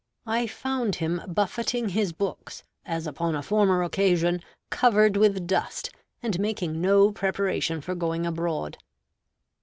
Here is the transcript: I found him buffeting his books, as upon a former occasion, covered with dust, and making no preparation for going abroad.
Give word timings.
I 0.25 0.47
found 0.47 0.95
him 0.95 1.21
buffeting 1.27 1.89
his 1.89 2.11
books, 2.11 2.63
as 2.87 3.05
upon 3.05 3.35
a 3.35 3.43
former 3.43 3.83
occasion, 3.83 4.41
covered 4.71 5.15
with 5.15 5.45
dust, 5.45 5.91
and 6.23 6.39
making 6.39 6.81
no 6.81 7.11
preparation 7.11 7.81
for 7.81 7.93
going 7.93 8.25
abroad. 8.25 8.79